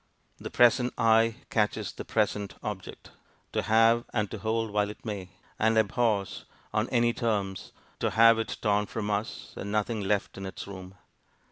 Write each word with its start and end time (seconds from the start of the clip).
The 0.39 0.49
present 0.49 0.95
eye 0.97 1.35
catches 1.51 1.91
the 1.91 2.03
present 2.03 2.55
object 2.63 3.11
to 3.53 3.61
have 3.61 4.03
and 4.11 4.31
to 4.31 4.39
hold 4.39 4.71
while 4.71 4.89
it 4.89 5.05
may; 5.05 5.29
and 5.59 5.77
abhors, 5.77 6.45
on 6.73 6.89
any 6.89 7.13
terms, 7.13 7.71
to 7.99 8.09
have 8.09 8.39
it 8.39 8.57
torn 8.63 8.87
from 8.87 9.11
us, 9.11 9.53
and 9.55 9.71
nothing 9.71 10.01
left 10.01 10.39
in 10.39 10.47
its 10.47 10.65
room. 10.65 10.95